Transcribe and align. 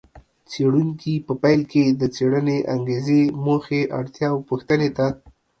څېړونکي 0.51 1.13
په 1.27 1.33
پیل 1.43 1.61
کې 1.71 1.83
د 1.99 2.01
څېړنې 2.15 2.57
انګېزې، 2.73 3.21
موخې، 3.45 3.81
اړتیا 3.99 4.27
او 4.33 4.39
پوښتنې 4.49 4.89
ته 4.97 5.07